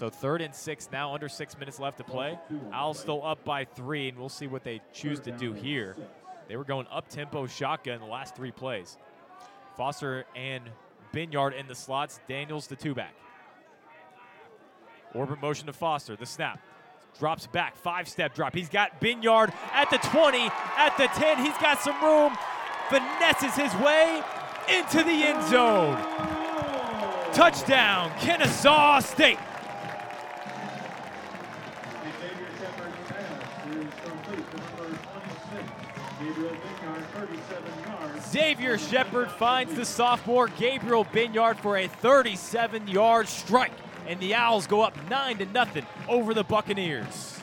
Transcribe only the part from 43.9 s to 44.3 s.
And